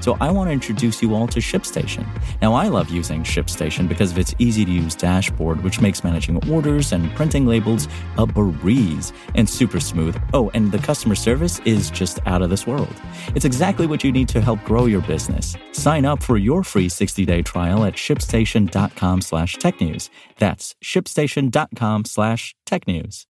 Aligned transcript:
So 0.00 0.16
I 0.20 0.30
want 0.30 0.48
to 0.48 0.52
introduce 0.52 1.02
you 1.02 1.14
all 1.14 1.26
to 1.28 1.40
ShipStation. 1.40 2.06
Now, 2.40 2.54
I 2.54 2.68
love 2.68 2.90
using 2.90 3.22
ShipStation 3.22 3.88
because 3.88 4.10
of 4.10 4.18
its 4.18 4.34
easy 4.38 4.64
to 4.64 4.70
use 4.70 4.94
dashboard, 4.94 5.62
which 5.62 5.80
makes 5.80 6.02
managing 6.02 6.50
orders 6.50 6.92
and 6.92 7.10
printing 7.14 7.46
labels 7.46 7.88
a 8.18 8.26
breeze 8.26 9.12
and 9.34 9.48
super 9.48 9.80
smooth. 9.80 10.20
Oh, 10.32 10.50
and 10.54 10.72
the 10.72 10.78
customer 10.78 11.14
service 11.14 11.60
is 11.60 11.90
just 11.90 12.18
out 12.26 12.42
of 12.42 12.50
this 12.50 12.66
world. 12.66 12.94
It's 13.34 13.44
exactly 13.44 13.86
what 13.86 14.04
you 14.04 14.12
need 14.12 14.28
to 14.30 14.40
help 14.40 14.62
grow 14.64 14.86
your 14.86 15.02
business. 15.02 15.56
Sign 15.72 16.04
up 16.04 16.22
for 16.22 16.36
your 16.36 16.64
free 16.64 16.88
60-day 16.88 17.42
trial 17.42 17.84
at 17.84 17.94
shipstation.com 17.94 19.20
slash 19.20 19.56
technews. 19.56 20.10
That's 20.38 20.74
shipstation.com 20.82 22.04
slash 22.04 22.54
technews. 22.66 23.26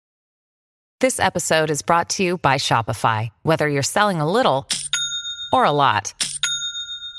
This 0.98 1.20
episode 1.20 1.70
is 1.70 1.82
brought 1.82 2.08
to 2.10 2.22
you 2.22 2.38
by 2.38 2.54
Shopify. 2.54 3.28
Whether 3.42 3.68
you're 3.68 3.82
selling 3.82 4.22
a 4.22 4.30
little 4.30 4.66
or 5.52 5.66
a 5.66 5.70
lot, 5.70 6.14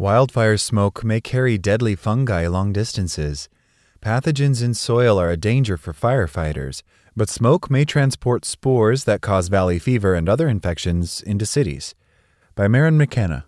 Wildfire 0.00 0.56
smoke 0.56 1.04
may 1.04 1.20
carry 1.20 1.58
deadly 1.58 1.94
fungi 1.94 2.46
long 2.46 2.72
distances. 2.72 3.50
Pathogens 4.00 4.62
in 4.62 4.72
soil 4.72 5.20
are 5.20 5.28
a 5.28 5.36
danger 5.36 5.76
for 5.76 5.92
firefighters, 5.92 6.82
but 7.14 7.28
smoke 7.28 7.70
may 7.70 7.84
transport 7.84 8.46
spores 8.46 9.04
that 9.04 9.20
cause 9.20 9.48
valley 9.48 9.78
fever 9.78 10.14
and 10.14 10.26
other 10.26 10.48
infections 10.48 11.20
into 11.20 11.44
cities. 11.44 11.94
By 12.54 12.66
Maryn 12.66 12.96
McKenna. 12.96 13.44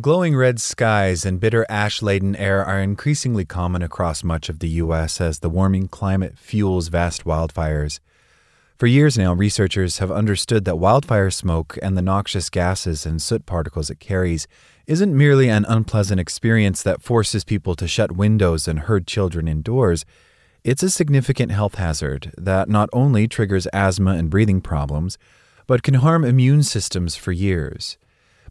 Glowing 0.00 0.34
red 0.34 0.58
skies 0.58 1.26
and 1.26 1.38
bitter 1.38 1.66
ash 1.68 2.00
laden 2.00 2.34
air 2.36 2.64
are 2.64 2.80
increasingly 2.80 3.44
common 3.44 3.82
across 3.82 4.24
much 4.24 4.48
of 4.48 4.60
the 4.60 4.70
U.S. 4.84 5.20
as 5.20 5.40
the 5.40 5.50
warming 5.50 5.88
climate 5.88 6.38
fuels 6.38 6.88
vast 6.88 7.26
wildfires. 7.26 8.00
For 8.78 8.86
years 8.86 9.18
now, 9.18 9.34
researchers 9.34 9.98
have 9.98 10.12
understood 10.12 10.64
that 10.64 10.78
wildfire 10.78 11.30
smoke 11.30 11.76
and 11.82 11.94
the 11.94 12.00
noxious 12.00 12.48
gases 12.48 13.04
and 13.04 13.20
soot 13.20 13.44
particles 13.44 13.90
it 13.90 13.98
carries 13.98 14.46
isn't 14.88 15.14
merely 15.14 15.50
an 15.50 15.66
unpleasant 15.68 16.18
experience 16.18 16.82
that 16.82 17.02
forces 17.02 17.44
people 17.44 17.74
to 17.74 17.86
shut 17.86 18.16
windows 18.16 18.66
and 18.66 18.80
herd 18.80 19.06
children 19.06 19.46
indoors. 19.46 20.06
It's 20.64 20.82
a 20.82 20.88
significant 20.88 21.52
health 21.52 21.74
hazard 21.74 22.32
that 22.38 22.70
not 22.70 22.88
only 22.94 23.28
triggers 23.28 23.66
asthma 23.66 24.12
and 24.12 24.30
breathing 24.30 24.62
problems, 24.62 25.18
but 25.66 25.82
can 25.82 25.94
harm 25.94 26.24
immune 26.24 26.62
systems 26.62 27.16
for 27.16 27.32
years. 27.32 27.98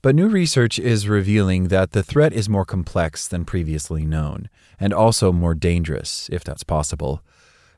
But 0.03 0.13
new 0.13 0.27
research 0.27 0.77
is 0.77 1.09
revealing 1.09 1.69
that 1.69 1.93
the 1.93 2.03
threat 2.03 2.33
is 2.33 2.47
more 2.47 2.65
complex 2.65 3.27
than 3.27 3.43
previously 3.43 4.05
known, 4.05 4.48
and 4.80 4.93
also 4.93 5.31
more 5.31 5.55
dangerous, 5.55 6.30
if 6.31 6.43
that's 6.43 6.64
possible. 6.64 7.23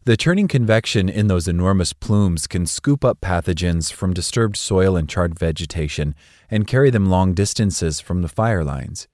The 0.05 0.15
churning 0.15 0.47
convection 0.47 1.09
in 1.09 1.27
those 1.27 1.47
enormous 1.47 1.91
plumes 1.91 2.47
can 2.47 2.65
scoop 2.65 3.03
up 3.03 3.19
pathogens 3.19 3.91
from 3.91 4.13
disturbed 4.13 4.55
soil 4.55 4.95
and 4.95 5.09
charred 5.09 5.37
vegetation 5.37 6.15
and 6.49 6.65
carry 6.65 6.89
them 6.89 7.07
long 7.07 7.33
distances 7.33 7.99
from 7.99 8.21
the 8.21 8.29
fire 8.29 8.63
lines. 8.63 9.09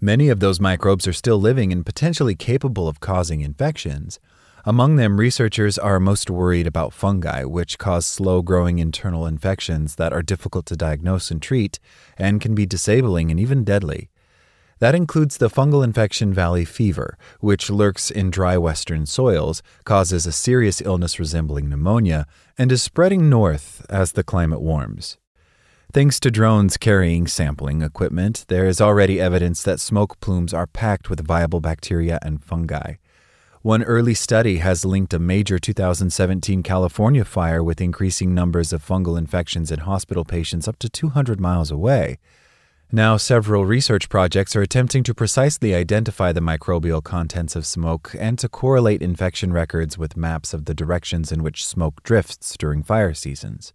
Many 0.00 0.28
of 0.28 0.38
those 0.38 0.60
microbes 0.60 1.08
are 1.08 1.12
still 1.12 1.40
living 1.40 1.72
and 1.72 1.84
potentially 1.84 2.36
capable 2.36 2.86
of 2.86 3.00
causing 3.00 3.40
infections. 3.40 4.20
Among 4.64 4.94
them, 4.94 5.18
researchers 5.18 5.76
are 5.76 5.98
most 5.98 6.30
worried 6.30 6.68
about 6.68 6.92
fungi, 6.92 7.42
which 7.42 7.76
cause 7.76 8.06
slow 8.06 8.40
growing 8.40 8.78
internal 8.78 9.26
infections 9.26 9.96
that 9.96 10.12
are 10.12 10.22
difficult 10.22 10.66
to 10.66 10.76
diagnose 10.76 11.32
and 11.32 11.42
treat 11.42 11.80
and 12.16 12.40
can 12.40 12.54
be 12.54 12.64
disabling 12.64 13.32
and 13.32 13.40
even 13.40 13.64
deadly. 13.64 14.08
That 14.80 14.94
includes 14.94 15.38
the 15.38 15.50
fungal 15.50 15.82
infection 15.82 16.32
valley 16.32 16.64
fever, 16.64 17.18
which 17.40 17.68
lurks 17.68 18.10
in 18.10 18.30
dry 18.30 18.56
western 18.56 19.06
soils, 19.06 19.62
causes 19.84 20.26
a 20.26 20.32
serious 20.32 20.80
illness 20.80 21.18
resembling 21.18 21.68
pneumonia, 21.68 22.26
and 22.56 22.70
is 22.70 22.82
spreading 22.82 23.28
north 23.28 23.84
as 23.90 24.12
the 24.12 24.22
climate 24.22 24.60
warms. 24.60 25.16
Thanks 25.92 26.20
to 26.20 26.30
drones 26.30 26.76
carrying 26.76 27.26
sampling 27.26 27.82
equipment, 27.82 28.44
there 28.48 28.66
is 28.66 28.80
already 28.80 29.18
evidence 29.20 29.62
that 29.62 29.80
smoke 29.80 30.20
plumes 30.20 30.52
are 30.52 30.66
packed 30.66 31.08
with 31.08 31.26
viable 31.26 31.60
bacteria 31.60 32.18
and 32.22 32.44
fungi. 32.44 32.94
One 33.62 33.82
early 33.82 34.14
study 34.14 34.58
has 34.58 34.84
linked 34.84 35.12
a 35.12 35.18
major 35.18 35.58
2017 35.58 36.62
California 36.62 37.24
fire 37.24 37.64
with 37.64 37.80
increasing 37.80 38.32
numbers 38.32 38.72
of 38.72 38.86
fungal 38.86 39.18
infections 39.18 39.72
in 39.72 39.80
hospital 39.80 40.24
patients 40.24 40.68
up 40.68 40.78
to 40.78 40.88
200 40.88 41.40
miles 41.40 41.70
away. 41.70 42.18
Now, 42.90 43.18
several 43.18 43.66
research 43.66 44.08
projects 44.08 44.56
are 44.56 44.62
attempting 44.62 45.02
to 45.02 45.14
precisely 45.14 45.74
identify 45.74 46.32
the 46.32 46.40
microbial 46.40 47.04
contents 47.04 47.54
of 47.54 47.66
smoke 47.66 48.14
and 48.18 48.38
to 48.38 48.48
correlate 48.48 49.02
infection 49.02 49.52
records 49.52 49.98
with 49.98 50.16
maps 50.16 50.54
of 50.54 50.64
the 50.64 50.72
directions 50.72 51.30
in 51.30 51.42
which 51.42 51.66
smoke 51.66 52.02
drifts 52.02 52.56
during 52.56 52.82
fire 52.82 53.12
seasons. 53.12 53.74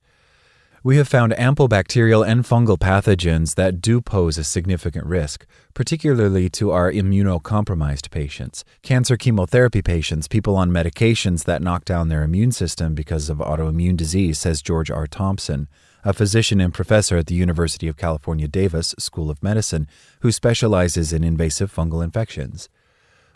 We 0.84 0.98
have 0.98 1.08
found 1.08 1.38
ample 1.40 1.68
bacterial 1.68 2.24
and 2.24 2.44
fungal 2.44 2.80
pathogens 2.80 3.54
that 3.54 3.82
do 3.82 4.02
pose 4.02 4.40
a 4.40 4.44
significant 4.44 5.06
risk, 5.06 5.46
particularly 5.76 6.50
to 6.50 6.72
our 6.72 6.92
immunocompromised 6.92 8.10
patients, 8.10 8.66
cancer 8.82 9.16
chemotherapy 9.16 9.84
patients, 9.84 10.28
people 10.28 10.56
on 10.56 10.72
medications 10.72 11.44
that 11.44 11.62
knock 11.62 11.86
down 11.86 12.10
their 12.10 12.24
immune 12.24 12.52
system 12.52 12.96
because 12.96 13.30
of 13.30 13.38
autoimmune 13.38 13.96
disease, 13.96 14.40
says 14.40 14.64
George 14.64 14.90
R. 14.90 15.06
Thompson 15.06 15.68
a 16.04 16.14
physician 16.14 16.60
and 16.60 16.74
professor 16.74 17.18
at 17.18 17.28
the 17.28 17.36
University 17.36 17.88
of 17.88 17.98
California 17.98 18.48
Davis 18.48 18.94
School 19.00 19.30
of 19.30 19.42
Medicine 19.42 19.88
who 20.22 20.32
specializes 20.32 21.14
in 21.14 21.24
invasive 21.24 21.74
fungal 21.74 22.04
infections. 22.04 22.70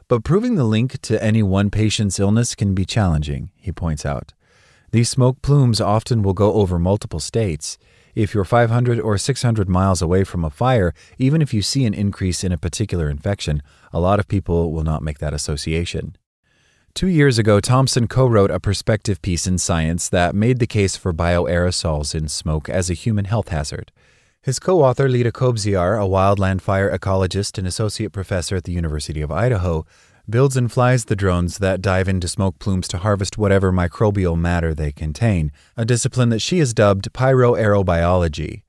But 0.07 0.23
proving 0.23 0.55
the 0.55 0.63
link 0.63 1.01
to 1.01 1.21
any 1.21 1.43
one 1.43 1.69
patient's 1.69 2.19
illness 2.19 2.55
can 2.55 2.73
be 2.73 2.85
challenging, 2.85 3.51
he 3.55 3.71
points 3.71 4.05
out. 4.05 4.33
These 4.91 5.09
smoke 5.09 5.41
plumes 5.41 5.81
often 5.81 6.23
will 6.23 6.33
go 6.33 6.53
over 6.53 6.79
multiple 6.79 7.19
states. 7.19 7.77
If 8.15 8.33
you're 8.33 8.45
500 8.45 8.99
or 8.99 9.17
600 9.17 9.69
miles 9.69 10.01
away 10.01 10.23
from 10.23 10.45
a 10.45 10.49
fire, 10.49 10.93
even 11.17 11.41
if 11.41 11.53
you 11.53 11.61
see 11.61 11.85
an 11.85 11.93
increase 11.93 12.43
in 12.43 12.51
a 12.51 12.57
particular 12.57 13.09
infection, 13.09 13.61
a 13.91 13.99
lot 13.99 14.19
of 14.19 14.27
people 14.27 14.71
will 14.71 14.83
not 14.83 15.03
make 15.03 15.19
that 15.19 15.33
association. 15.33 16.15
Two 16.97 17.05
years 17.05 17.37
ago, 17.37 17.59
Thompson 17.59 18.07
co 18.07 18.25
wrote 18.25 18.49
a 18.49 18.59
perspective 18.59 19.21
piece 19.21 19.45
in 19.45 19.59
Science 19.59 20.09
that 20.09 20.33
made 20.33 20.57
the 20.57 20.65
case 20.65 20.97
for 20.97 21.13
bioaerosols 21.13 22.15
in 22.15 22.27
smoke 22.27 22.69
as 22.69 22.89
a 22.89 22.95
human 22.95 23.25
health 23.25 23.49
hazard. 23.49 23.91
His 24.41 24.57
co 24.57 24.81
author, 24.81 25.07
Leda 25.07 25.31
Kobziar, 25.31 26.03
a 26.03 26.07
wildland 26.07 26.59
fire 26.59 26.91
ecologist 26.91 27.59
and 27.59 27.67
associate 27.67 28.13
professor 28.13 28.55
at 28.55 28.63
the 28.63 28.71
University 28.71 29.21
of 29.21 29.31
Idaho, 29.31 29.85
builds 30.27 30.57
and 30.57 30.71
flies 30.71 31.05
the 31.05 31.15
drones 31.15 31.59
that 31.59 31.83
dive 31.83 32.07
into 32.07 32.27
smoke 32.27 32.57
plumes 32.57 32.87
to 32.87 32.97
harvest 32.97 33.37
whatever 33.37 33.71
microbial 33.71 34.35
matter 34.35 34.73
they 34.73 34.91
contain, 34.91 35.51
a 35.75 35.85
discipline 35.85 36.29
that 36.29 36.41
she 36.41 36.57
has 36.57 36.73
dubbed 36.73 37.13
pyroaerobiology. 37.13 38.63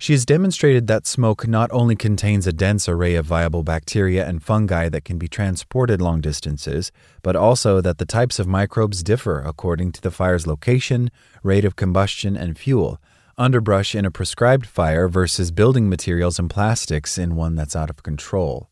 She 0.00 0.14
has 0.14 0.24
demonstrated 0.24 0.86
that 0.86 1.06
smoke 1.06 1.46
not 1.46 1.70
only 1.72 1.94
contains 1.94 2.46
a 2.46 2.54
dense 2.54 2.88
array 2.88 3.16
of 3.16 3.26
viable 3.26 3.62
bacteria 3.62 4.26
and 4.26 4.42
fungi 4.42 4.88
that 4.88 5.04
can 5.04 5.18
be 5.18 5.28
transported 5.28 6.00
long 6.00 6.22
distances, 6.22 6.90
but 7.22 7.36
also 7.36 7.82
that 7.82 7.98
the 7.98 8.06
types 8.06 8.38
of 8.38 8.46
microbes 8.46 9.02
differ 9.02 9.40
according 9.40 9.92
to 9.92 10.00
the 10.00 10.10
fire's 10.10 10.46
location, 10.46 11.10
rate 11.42 11.66
of 11.66 11.76
combustion, 11.76 12.34
and 12.34 12.56
fuel. 12.56 12.98
Underbrush 13.36 13.94
in 13.94 14.06
a 14.06 14.10
prescribed 14.10 14.64
fire 14.64 15.06
versus 15.06 15.50
building 15.50 15.90
materials 15.90 16.38
and 16.38 16.48
plastics 16.48 17.18
in 17.18 17.36
one 17.36 17.54
that's 17.54 17.76
out 17.76 17.90
of 17.90 18.02
control. 18.02 18.70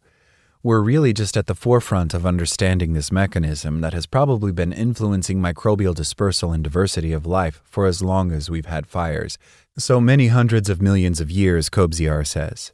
We're 0.60 0.80
really 0.80 1.12
just 1.12 1.36
at 1.36 1.46
the 1.46 1.54
forefront 1.54 2.14
of 2.14 2.26
understanding 2.26 2.92
this 2.92 3.12
mechanism 3.12 3.80
that 3.80 3.92
has 3.92 4.06
probably 4.06 4.50
been 4.50 4.72
influencing 4.72 5.38
microbial 5.38 5.94
dispersal 5.94 6.50
and 6.50 6.64
diversity 6.64 7.12
of 7.12 7.24
life 7.24 7.62
for 7.62 7.86
as 7.86 8.02
long 8.02 8.32
as 8.32 8.50
we've 8.50 8.66
had 8.66 8.84
fires, 8.84 9.38
so 9.76 10.00
many 10.00 10.26
hundreds 10.26 10.68
of 10.68 10.82
millions 10.82 11.20
of 11.20 11.30
years, 11.30 11.70
Kobziar 11.70 12.26
says. 12.26 12.72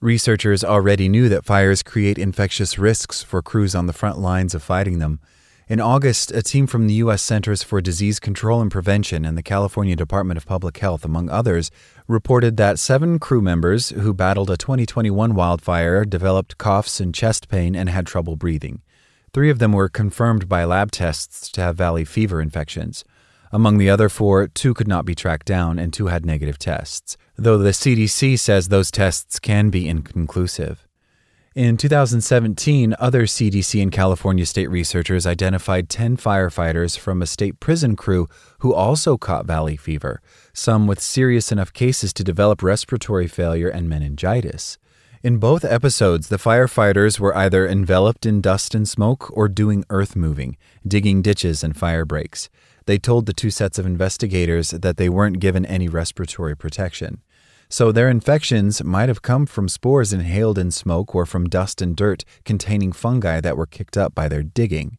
Researchers 0.00 0.64
already 0.64 1.10
knew 1.10 1.28
that 1.28 1.44
fires 1.44 1.82
create 1.82 2.16
infectious 2.16 2.78
risks 2.78 3.22
for 3.22 3.42
crews 3.42 3.74
on 3.74 3.86
the 3.86 3.92
front 3.92 4.18
lines 4.18 4.54
of 4.54 4.62
fighting 4.62 4.98
them. 4.98 5.20
In 5.70 5.78
August, 5.78 6.32
a 6.32 6.42
team 6.42 6.66
from 6.66 6.88
the 6.88 6.94
U.S. 6.94 7.22
Centers 7.22 7.62
for 7.62 7.80
Disease 7.80 8.18
Control 8.18 8.60
and 8.60 8.72
Prevention 8.72 9.24
and 9.24 9.38
the 9.38 9.42
California 9.42 9.94
Department 9.94 10.36
of 10.36 10.44
Public 10.44 10.76
Health, 10.78 11.04
among 11.04 11.30
others, 11.30 11.70
reported 12.08 12.56
that 12.56 12.80
seven 12.80 13.20
crew 13.20 13.40
members 13.40 13.90
who 13.90 14.12
battled 14.12 14.50
a 14.50 14.56
2021 14.56 15.32
wildfire 15.32 16.04
developed 16.04 16.58
coughs 16.58 16.98
and 16.98 17.14
chest 17.14 17.48
pain 17.48 17.76
and 17.76 17.88
had 17.88 18.04
trouble 18.04 18.34
breathing. 18.34 18.82
Three 19.32 19.48
of 19.48 19.60
them 19.60 19.72
were 19.72 19.88
confirmed 19.88 20.48
by 20.48 20.64
lab 20.64 20.90
tests 20.90 21.48
to 21.52 21.60
have 21.60 21.76
valley 21.76 22.04
fever 22.04 22.40
infections. 22.40 23.04
Among 23.52 23.78
the 23.78 23.90
other 23.90 24.08
four, 24.08 24.48
two 24.48 24.74
could 24.74 24.88
not 24.88 25.04
be 25.04 25.14
tracked 25.14 25.46
down 25.46 25.78
and 25.78 25.92
two 25.92 26.08
had 26.08 26.26
negative 26.26 26.58
tests, 26.58 27.16
though 27.36 27.58
the 27.58 27.70
CDC 27.70 28.40
says 28.40 28.66
those 28.66 28.90
tests 28.90 29.38
can 29.38 29.70
be 29.70 29.88
inconclusive. 29.88 30.88
In 31.60 31.76
2017, 31.76 32.94
other 32.98 33.24
CDC 33.26 33.82
and 33.82 33.92
California 33.92 34.46
state 34.46 34.70
researchers 34.70 35.26
identified 35.26 35.90
10 35.90 36.16
firefighters 36.16 36.98
from 36.98 37.20
a 37.20 37.26
state 37.26 37.60
prison 37.60 37.96
crew 37.96 38.30
who 38.60 38.72
also 38.72 39.18
caught 39.18 39.44
valley 39.44 39.76
fever, 39.76 40.22
some 40.54 40.86
with 40.86 41.00
serious 41.00 41.52
enough 41.52 41.70
cases 41.74 42.14
to 42.14 42.24
develop 42.24 42.62
respiratory 42.62 43.26
failure 43.28 43.68
and 43.68 43.90
meningitis. 43.90 44.78
In 45.22 45.36
both 45.36 45.62
episodes, 45.62 46.28
the 46.28 46.38
firefighters 46.38 47.20
were 47.20 47.36
either 47.36 47.68
enveloped 47.68 48.24
in 48.24 48.40
dust 48.40 48.74
and 48.74 48.88
smoke 48.88 49.30
or 49.30 49.46
doing 49.46 49.84
earth 49.90 50.16
moving, 50.16 50.56
digging 50.88 51.20
ditches 51.20 51.62
and 51.62 51.76
fire 51.76 52.06
breaks. 52.06 52.48
They 52.86 52.96
told 52.96 53.26
the 53.26 53.34
two 53.34 53.50
sets 53.50 53.78
of 53.78 53.84
investigators 53.84 54.70
that 54.70 54.96
they 54.96 55.10
weren't 55.10 55.40
given 55.40 55.66
any 55.66 55.88
respiratory 55.88 56.56
protection. 56.56 57.20
So 57.72 57.92
their 57.92 58.08
infections 58.08 58.82
might 58.82 59.08
have 59.08 59.22
come 59.22 59.46
from 59.46 59.68
spores 59.68 60.12
inhaled 60.12 60.58
in 60.58 60.72
smoke 60.72 61.14
or 61.14 61.24
from 61.24 61.48
dust 61.48 61.80
and 61.80 61.94
dirt 61.94 62.24
containing 62.44 62.90
fungi 62.90 63.40
that 63.40 63.56
were 63.56 63.64
kicked 63.64 63.96
up 63.96 64.12
by 64.12 64.26
their 64.26 64.42
digging. 64.42 64.98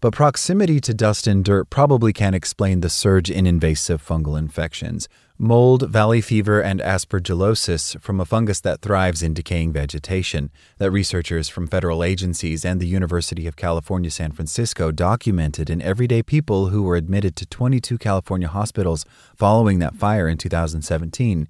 But 0.00 0.14
proximity 0.14 0.80
to 0.80 0.94
dust 0.94 1.26
and 1.26 1.44
dirt 1.44 1.68
probably 1.68 2.14
can't 2.14 2.34
explain 2.34 2.80
the 2.80 2.88
surge 2.88 3.30
in 3.30 3.46
invasive 3.46 4.02
fungal 4.02 4.38
infections. 4.38 5.06
Mold, 5.36 5.86
valley 5.86 6.22
fever, 6.22 6.62
and 6.62 6.80
aspergillosis 6.80 8.00
from 8.00 8.20
a 8.20 8.24
fungus 8.24 8.60
that 8.62 8.80
thrives 8.80 9.22
in 9.22 9.34
decaying 9.34 9.74
vegetation 9.74 10.50
that 10.78 10.90
researchers 10.90 11.50
from 11.50 11.66
federal 11.66 12.02
agencies 12.02 12.64
and 12.64 12.80
the 12.80 12.86
University 12.86 13.46
of 13.46 13.56
California, 13.56 14.10
San 14.10 14.32
Francisco 14.32 14.92
documented 14.92 15.68
in 15.68 15.82
everyday 15.82 16.22
people 16.22 16.68
who 16.68 16.82
were 16.82 16.96
admitted 16.96 17.36
to 17.36 17.44
22 17.44 17.98
California 17.98 18.48
hospitals 18.48 19.04
following 19.36 19.78
that 19.78 19.94
fire 19.94 20.26
in 20.26 20.38
2017. 20.38 21.48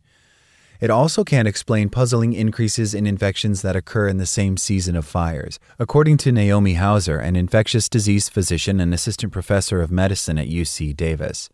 It 0.82 0.90
also 0.90 1.22
can't 1.22 1.46
explain 1.46 1.90
puzzling 1.90 2.32
increases 2.32 2.92
in 2.92 3.06
infections 3.06 3.62
that 3.62 3.76
occur 3.76 4.08
in 4.08 4.16
the 4.16 4.26
same 4.26 4.56
season 4.56 4.96
of 4.96 5.06
fires. 5.06 5.60
According 5.78 6.16
to 6.16 6.32
Naomi 6.32 6.74
Hauser, 6.74 7.18
an 7.18 7.36
infectious 7.36 7.88
disease 7.88 8.28
physician 8.28 8.80
and 8.80 8.92
assistant 8.92 9.32
professor 9.32 9.80
of 9.80 9.92
medicine 9.92 10.38
at 10.38 10.48
UC 10.48 10.96
Davis. 10.96 11.48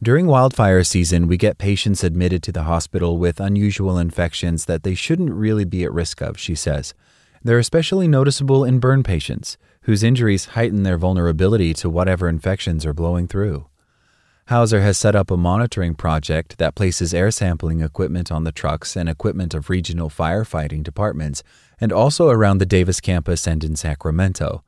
During 0.00 0.28
wildfire 0.28 0.84
season, 0.84 1.26
we 1.26 1.36
get 1.36 1.58
patients 1.58 2.04
admitted 2.04 2.40
to 2.44 2.52
the 2.52 2.62
hospital 2.62 3.18
with 3.18 3.40
unusual 3.40 3.98
infections 3.98 4.66
that 4.66 4.84
they 4.84 4.94
shouldn't 4.94 5.32
really 5.32 5.64
be 5.64 5.82
at 5.82 5.92
risk 5.92 6.20
of, 6.20 6.38
she 6.38 6.54
says. 6.54 6.94
They're 7.42 7.58
especially 7.58 8.06
noticeable 8.06 8.64
in 8.64 8.78
burn 8.78 9.02
patients, 9.02 9.58
whose 9.82 10.04
injuries 10.04 10.54
heighten 10.54 10.84
their 10.84 10.98
vulnerability 10.98 11.74
to 11.74 11.90
whatever 11.90 12.28
infections 12.28 12.86
are 12.86 12.94
blowing 12.94 13.26
through. 13.26 13.66
Hauser 14.52 14.82
has 14.82 14.98
set 14.98 15.16
up 15.16 15.30
a 15.30 15.36
monitoring 15.38 15.94
project 15.94 16.58
that 16.58 16.74
places 16.74 17.14
air 17.14 17.30
sampling 17.30 17.80
equipment 17.80 18.30
on 18.30 18.44
the 18.44 18.52
trucks 18.52 18.96
and 18.96 19.08
equipment 19.08 19.54
of 19.54 19.70
regional 19.70 20.10
firefighting 20.10 20.82
departments, 20.82 21.42
and 21.80 21.90
also 21.90 22.28
around 22.28 22.58
the 22.58 22.66
Davis 22.66 23.00
campus 23.00 23.46
and 23.46 23.64
in 23.64 23.76
Sacramento. 23.76 24.62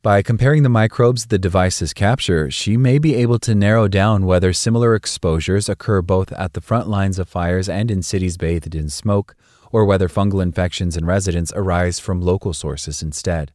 By 0.00 0.22
comparing 0.22 0.62
the 0.62 0.70
microbes 0.70 1.26
the 1.26 1.38
devices 1.38 1.92
capture, 1.92 2.50
she 2.50 2.78
may 2.78 2.98
be 2.98 3.14
able 3.14 3.38
to 3.40 3.54
narrow 3.54 3.88
down 3.88 4.24
whether 4.24 4.54
similar 4.54 4.94
exposures 4.94 5.68
occur 5.68 6.00
both 6.00 6.32
at 6.32 6.54
the 6.54 6.62
front 6.62 6.88
lines 6.88 7.18
of 7.18 7.28
fires 7.28 7.68
and 7.68 7.90
in 7.90 8.02
cities 8.02 8.38
bathed 8.38 8.74
in 8.74 8.88
smoke, 8.88 9.36
or 9.70 9.84
whether 9.84 10.08
fungal 10.08 10.42
infections 10.42 10.96
in 10.96 11.04
residents 11.04 11.52
arise 11.54 11.98
from 11.98 12.22
local 12.22 12.54
sources 12.54 13.02
instead. 13.02 13.52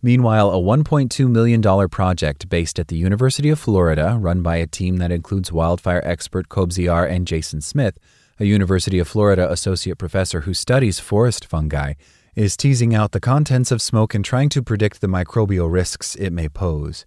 Meanwhile, 0.00 0.50
a 0.50 0.58
$1.2 0.58 1.28
million 1.28 1.88
project 1.88 2.48
based 2.48 2.78
at 2.78 2.86
the 2.86 2.96
University 2.96 3.50
of 3.50 3.58
Florida, 3.58 4.16
run 4.20 4.42
by 4.42 4.56
a 4.56 4.66
team 4.66 4.98
that 4.98 5.10
includes 5.10 5.50
wildfire 5.50 6.02
expert 6.04 6.48
Kobziar 6.48 7.10
and 7.10 7.26
Jason 7.26 7.60
Smith, 7.60 7.98
a 8.38 8.44
University 8.44 9.00
of 9.00 9.08
Florida 9.08 9.50
associate 9.50 9.98
professor 9.98 10.42
who 10.42 10.54
studies 10.54 11.00
forest 11.00 11.44
fungi, 11.44 11.94
is 12.36 12.56
teasing 12.56 12.94
out 12.94 13.10
the 13.10 13.18
contents 13.18 13.72
of 13.72 13.82
smoke 13.82 14.14
and 14.14 14.24
trying 14.24 14.48
to 14.50 14.62
predict 14.62 15.00
the 15.00 15.08
microbial 15.08 15.70
risks 15.70 16.14
it 16.14 16.32
may 16.32 16.48
pose. 16.48 17.04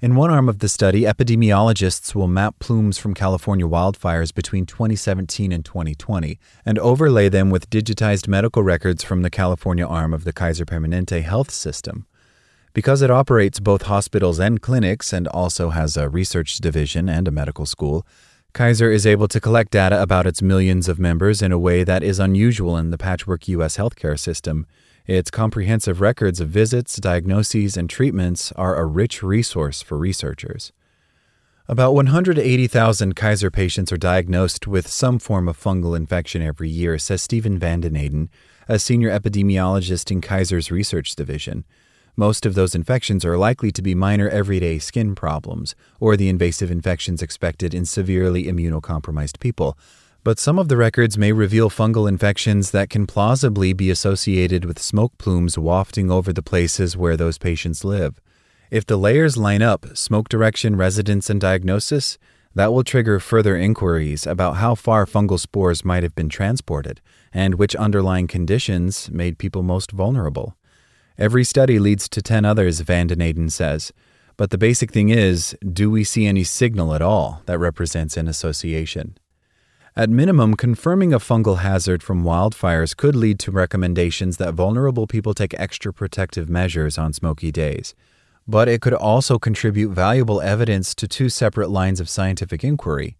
In 0.00 0.14
one 0.14 0.30
arm 0.30 0.48
of 0.48 0.60
the 0.60 0.68
study, 0.68 1.02
epidemiologists 1.02 2.14
will 2.14 2.28
map 2.28 2.56
plumes 2.60 2.98
from 2.98 3.14
California 3.14 3.66
wildfires 3.66 4.32
between 4.32 4.66
2017 4.66 5.50
and 5.50 5.64
2020 5.64 6.38
and 6.64 6.78
overlay 6.78 7.28
them 7.28 7.50
with 7.50 7.70
digitized 7.70 8.28
medical 8.28 8.62
records 8.62 9.02
from 9.02 9.22
the 9.22 9.30
California 9.30 9.86
arm 9.86 10.14
of 10.14 10.22
the 10.22 10.32
Kaiser 10.32 10.64
Permanente 10.64 11.22
health 11.22 11.50
system. 11.50 12.06
Because 12.74 13.02
it 13.02 13.10
operates 13.10 13.60
both 13.60 13.82
hospitals 13.82 14.40
and 14.40 14.62
clinics 14.62 15.12
and 15.12 15.28
also 15.28 15.70
has 15.70 15.96
a 15.96 16.08
research 16.08 16.56
division 16.56 17.08
and 17.08 17.28
a 17.28 17.30
medical 17.30 17.66
school, 17.66 18.06
Kaiser 18.54 18.90
is 18.90 19.06
able 19.06 19.28
to 19.28 19.40
collect 19.40 19.72
data 19.72 20.00
about 20.00 20.26
its 20.26 20.40
millions 20.40 20.88
of 20.88 20.98
members 20.98 21.42
in 21.42 21.52
a 21.52 21.58
way 21.58 21.84
that 21.84 22.02
is 22.02 22.18
unusual 22.18 22.76
in 22.76 22.90
the 22.90 22.98
patchwork 22.98 23.46
U.S. 23.48 23.76
healthcare 23.76 24.18
system. 24.18 24.66
Its 25.06 25.30
comprehensive 25.30 26.00
records 26.00 26.40
of 26.40 26.48
visits, 26.48 26.96
diagnoses, 26.96 27.76
and 27.76 27.90
treatments 27.90 28.52
are 28.52 28.76
a 28.76 28.86
rich 28.86 29.22
resource 29.22 29.82
for 29.82 29.98
researchers. 29.98 30.72
About 31.68 31.94
180,000 31.94 33.16
Kaiser 33.16 33.50
patients 33.50 33.92
are 33.92 33.96
diagnosed 33.96 34.66
with 34.66 34.88
some 34.88 35.18
form 35.18 35.48
of 35.48 35.58
fungal 35.58 35.96
infection 35.96 36.42
every 36.42 36.68
year, 36.68 36.98
says 36.98 37.22
Stephen 37.22 37.58
Van 37.58 37.80
Den 37.80 37.94
Eeden, 37.94 38.28
a 38.68 38.78
senior 38.78 39.10
epidemiologist 39.10 40.10
in 40.10 40.20
Kaiser's 40.20 40.70
research 40.70 41.14
division. 41.14 41.64
Most 42.16 42.44
of 42.44 42.54
those 42.54 42.74
infections 42.74 43.24
are 43.24 43.38
likely 43.38 43.72
to 43.72 43.80
be 43.80 43.94
minor 43.94 44.28
everyday 44.28 44.78
skin 44.78 45.14
problems 45.14 45.74
or 45.98 46.14
the 46.14 46.28
invasive 46.28 46.70
infections 46.70 47.22
expected 47.22 47.72
in 47.72 47.86
severely 47.86 48.44
immunocompromised 48.44 49.40
people. 49.40 49.78
But 50.22 50.38
some 50.38 50.58
of 50.58 50.68
the 50.68 50.76
records 50.76 51.16
may 51.16 51.32
reveal 51.32 51.70
fungal 51.70 52.06
infections 52.06 52.70
that 52.72 52.90
can 52.90 53.06
plausibly 53.06 53.72
be 53.72 53.90
associated 53.90 54.66
with 54.66 54.78
smoke 54.78 55.16
plumes 55.16 55.56
wafting 55.56 56.10
over 56.10 56.34
the 56.34 56.42
places 56.42 56.98
where 56.98 57.16
those 57.16 57.38
patients 57.38 57.82
live. 57.82 58.20
If 58.70 58.84
the 58.84 58.98
layers 58.98 59.38
line 59.38 59.62
up, 59.62 59.96
smoke 59.96 60.28
direction, 60.28 60.76
residence, 60.76 61.30
and 61.30 61.40
diagnosis, 61.40 62.18
that 62.54 62.74
will 62.74 62.84
trigger 62.84 63.20
further 63.20 63.56
inquiries 63.56 64.26
about 64.26 64.56
how 64.56 64.74
far 64.74 65.06
fungal 65.06 65.40
spores 65.40 65.82
might 65.82 66.02
have 66.02 66.14
been 66.14 66.28
transported 66.28 67.00
and 67.32 67.54
which 67.54 67.74
underlying 67.76 68.26
conditions 68.26 69.10
made 69.10 69.38
people 69.38 69.62
most 69.62 69.92
vulnerable. 69.92 70.56
Every 71.22 71.44
study 71.44 71.78
leads 71.78 72.08
to 72.08 72.20
10 72.20 72.44
others, 72.44 72.80
Van 72.80 73.06
Den 73.06 73.18
Eeden 73.18 73.52
says. 73.52 73.92
But 74.36 74.50
the 74.50 74.58
basic 74.58 74.90
thing 74.90 75.10
is 75.10 75.56
do 75.72 75.88
we 75.88 76.02
see 76.02 76.26
any 76.26 76.42
signal 76.42 76.94
at 76.94 77.00
all 77.00 77.42
that 77.46 77.60
represents 77.60 78.16
an 78.16 78.26
association? 78.26 79.16
At 79.94 80.10
minimum, 80.10 80.56
confirming 80.56 81.12
a 81.14 81.20
fungal 81.20 81.58
hazard 81.58 82.02
from 82.02 82.24
wildfires 82.24 82.96
could 82.96 83.14
lead 83.14 83.38
to 83.38 83.52
recommendations 83.52 84.38
that 84.38 84.54
vulnerable 84.54 85.06
people 85.06 85.32
take 85.32 85.54
extra 85.60 85.92
protective 85.92 86.48
measures 86.48 86.98
on 86.98 87.12
smoky 87.12 87.52
days. 87.52 87.94
But 88.48 88.66
it 88.66 88.80
could 88.80 88.94
also 88.94 89.38
contribute 89.38 89.90
valuable 89.90 90.40
evidence 90.40 90.92
to 90.96 91.06
two 91.06 91.28
separate 91.28 91.70
lines 91.70 92.00
of 92.00 92.08
scientific 92.08 92.64
inquiry 92.64 93.16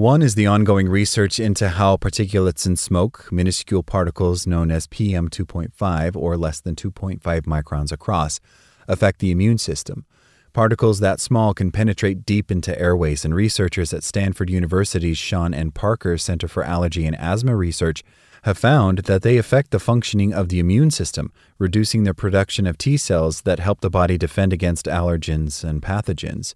one 0.00 0.22
is 0.22 0.34
the 0.34 0.46
ongoing 0.46 0.88
research 0.88 1.38
into 1.38 1.68
how 1.68 1.94
particulates 1.94 2.66
in 2.66 2.74
smoke, 2.74 3.30
minuscule 3.30 3.82
particles 3.82 4.46
known 4.46 4.70
as 4.70 4.86
PM2.5 4.86 6.16
or 6.16 6.38
less 6.38 6.58
than 6.58 6.74
2.5 6.74 7.20
microns 7.20 7.92
across, 7.92 8.40
affect 8.88 9.18
the 9.18 9.30
immune 9.30 9.58
system. 9.58 10.06
Particles 10.54 11.00
that 11.00 11.20
small 11.20 11.52
can 11.52 11.70
penetrate 11.70 12.24
deep 12.24 12.50
into 12.50 12.80
airways, 12.80 13.26
and 13.26 13.34
researchers 13.34 13.92
at 13.92 14.02
Stanford 14.02 14.48
University's 14.48 15.18
Sean 15.18 15.52
N. 15.52 15.70
Parker 15.70 16.16
Center 16.16 16.48
for 16.48 16.64
Allergy 16.64 17.04
and 17.04 17.14
Asthma 17.16 17.54
Research 17.54 18.02
have 18.44 18.56
found 18.56 19.00
that 19.00 19.20
they 19.20 19.36
affect 19.36 19.70
the 19.70 19.78
functioning 19.78 20.32
of 20.32 20.48
the 20.48 20.60
immune 20.60 20.90
system, 20.90 21.30
reducing 21.58 22.04
the 22.04 22.14
production 22.14 22.66
of 22.66 22.78
T 22.78 22.96
cells 22.96 23.42
that 23.42 23.58
help 23.58 23.82
the 23.82 23.90
body 23.90 24.16
defend 24.16 24.54
against 24.54 24.86
allergens 24.86 25.62
and 25.62 25.82
pathogens. 25.82 26.54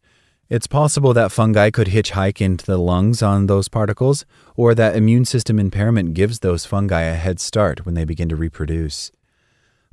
It's 0.51 0.67
possible 0.67 1.15
that 1.15 1.33
fungi 1.33 1.71
could 1.71 1.89
hitchhike 1.89 2.39
into 2.39 2.67
the 2.67 2.77
lungs 2.77 3.23
on 3.23 3.47
those 3.47 3.69
particles, 3.69 4.27
or 4.57 4.75
that 4.75 4.95
immune 4.95 5.25
system 5.25 5.59
impairment 5.59 6.13
gives 6.13 6.41
those 6.41 6.67
fungi 6.67 7.01
a 7.01 7.15
head 7.15 7.41
start 7.41 7.87
when 7.87 7.95
they 7.95 8.05
begin 8.05 8.29
to 8.29 8.37
reproduce. 8.37 9.11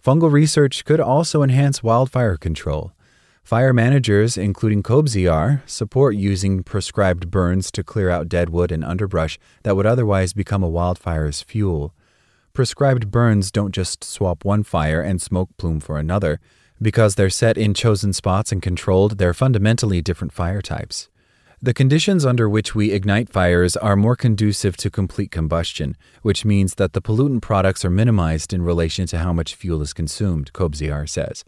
Fungal 0.03 0.29
research 0.29 0.83
could 0.83 0.99
also 0.99 1.41
enhance 1.41 1.81
wildfire 1.81 2.35
control. 2.35 2.91
Fire 3.43 3.71
managers, 3.71 4.37
including 4.37 4.83
Kobziar, 4.83 5.61
support 5.65 6.17
using 6.17 6.63
prescribed 6.63 7.31
burns 7.31 7.71
to 7.71 7.83
clear 7.83 8.09
out 8.09 8.27
dead 8.27 8.49
wood 8.49 8.73
and 8.73 8.83
underbrush 8.83 9.39
that 9.63 9.77
would 9.77 9.85
otherwise 9.85 10.33
become 10.33 10.63
a 10.63 10.69
wildfire's 10.69 11.41
fuel. 11.41 11.93
Prescribed 12.51 13.09
burns 13.09 13.51
don't 13.51 13.73
just 13.73 14.03
swap 14.03 14.43
one 14.43 14.63
fire 14.63 15.01
and 15.01 15.21
smoke 15.21 15.49
plume 15.57 15.79
for 15.79 15.97
another. 15.97 16.41
Because 16.81 17.15
they're 17.15 17.29
set 17.29 17.57
in 17.57 17.73
chosen 17.73 18.11
spots 18.11 18.51
and 18.51 18.61
controlled, 18.61 19.19
they're 19.19 19.33
fundamentally 19.35 20.01
different 20.01 20.33
fire 20.33 20.61
types. 20.61 21.09
The 21.61 21.75
conditions 21.75 22.25
under 22.25 22.49
which 22.49 22.73
we 22.73 22.91
ignite 22.91 23.29
fires 23.29 23.77
are 23.77 23.95
more 23.95 24.15
conducive 24.15 24.75
to 24.77 24.89
complete 24.89 25.29
combustion, 25.29 25.95
which 26.23 26.43
means 26.43 26.75
that 26.75 26.93
the 26.93 27.01
pollutant 27.01 27.43
products 27.43 27.85
are 27.85 27.91
minimized 27.91 28.51
in 28.51 28.63
relation 28.63 29.05
to 29.07 29.19
how 29.19 29.31
much 29.31 29.53
fuel 29.53 29.83
is 29.83 29.93
consumed, 29.93 30.53
Kobziar 30.53 31.07
says. 31.07 31.43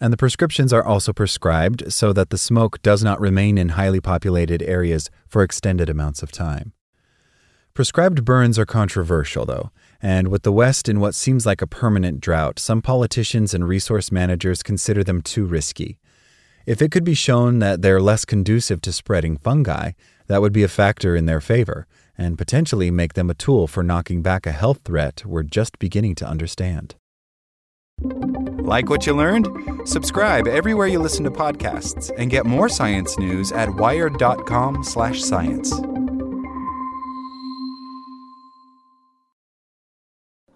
And 0.00 0.12
the 0.12 0.16
prescriptions 0.16 0.72
are 0.72 0.84
also 0.84 1.12
prescribed 1.12 1.92
so 1.92 2.12
that 2.12 2.30
the 2.30 2.36
smoke 2.36 2.82
does 2.82 3.04
not 3.04 3.20
remain 3.20 3.56
in 3.56 3.70
highly 3.70 4.00
populated 4.00 4.60
areas 4.60 5.08
for 5.28 5.44
extended 5.44 5.88
amounts 5.88 6.20
of 6.22 6.32
time. 6.32 6.73
Prescribed 7.74 8.24
burns 8.24 8.56
are 8.56 8.64
controversial, 8.64 9.44
though, 9.44 9.72
and 10.00 10.28
with 10.28 10.44
the 10.44 10.52
West 10.52 10.88
in 10.88 11.00
what 11.00 11.12
seems 11.12 11.44
like 11.44 11.60
a 11.60 11.66
permanent 11.66 12.20
drought, 12.20 12.60
some 12.60 12.80
politicians 12.80 13.52
and 13.52 13.66
resource 13.66 14.12
managers 14.12 14.62
consider 14.62 15.02
them 15.02 15.20
too 15.20 15.44
risky. 15.44 15.98
If 16.66 16.80
it 16.80 16.92
could 16.92 17.02
be 17.02 17.14
shown 17.14 17.58
that 17.58 17.82
they're 17.82 18.00
less 18.00 18.24
conducive 18.24 18.80
to 18.82 18.92
spreading 18.92 19.38
fungi, 19.38 19.90
that 20.28 20.40
would 20.40 20.52
be 20.52 20.62
a 20.62 20.68
factor 20.68 21.16
in 21.16 21.26
their 21.26 21.40
favor 21.40 21.88
and 22.16 22.38
potentially 22.38 22.92
make 22.92 23.14
them 23.14 23.28
a 23.28 23.34
tool 23.34 23.66
for 23.66 23.82
knocking 23.82 24.22
back 24.22 24.46
a 24.46 24.52
health 24.52 24.82
threat 24.84 25.24
we're 25.26 25.42
just 25.42 25.80
beginning 25.80 26.14
to 26.14 26.24
understand. 26.24 26.94
Like 28.00 28.88
what 28.88 29.04
you 29.04 29.16
learned? 29.16 29.48
Subscribe 29.84 30.46
everywhere 30.46 30.86
you 30.86 31.00
listen 31.00 31.24
to 31.24 31.30
podcasts 31.32 32.12
and 32.16 32.30
get 32.30 32.46
more 32.46 32.68
science 32.68 33.18
news 33.18 33.50
at 33.50 33.74
wired.com/science. 33.74 35.93